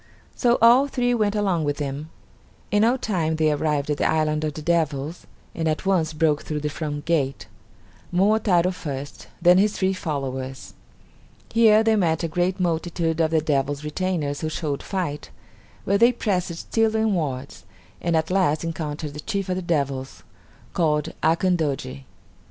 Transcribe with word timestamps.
So 0.35 0.57
all 0.63 0.87
three 0.87 1.13
went 1.13 1.35
along 1.35 1.63
with 1.63 1.77
him. 1.77 2.09
In 2.71 2.81
no 2.81 2.97
time 2.97 3.35
they 3.35 3.51
arrived 3.51 3.91
at 3.91 3.97
the 3.97 4.09
island 4.09 4.43
of 4.43 4.55
the 4.55 4.61
devils, 4.63 5.27
and 5.53 5.67
at 5.67 5.85
once 5.85 6.11
broke 6.11 6.41
through 6.41 6.61
the 6.61 6.69
front 6.71 7.05
gate; 7.05 7.45
Momotaro 8.11 8.71
first; 8.71 9.27
then 9.43 9.59
his 9.59 9.73
three 9.77 9.93
followers. 9.93 10.73
Here 11.53 11.83
they 11.83 11.95
met 11.95 12.23
a 12.23 12.27
great 12.27 12.59
multitude 12.59 13.21
of 13.21 13.29
the 13.29 13.41
devils' 13.41 13.83
retainers 13.83 14.41
who 14.41 14.49
showed 14.49 14.81
fight, 14.81 15.29
but 15.85 15.99
they 15.99 16.11
pressed 16.11 16.55
still 16.55 16.95
inwards, 16.95 17.63
and 18.01 18.15
at 18.17 18.31
last 18.31 18.63
encountered 18.63 19.13
the 19.13 19.19
chief 19.19 19.49
of 19.49 19.55
the 19.55 19.61
devils, 19.61 20.23
called 20.73 21.13
Akandoji. 21.21 22.05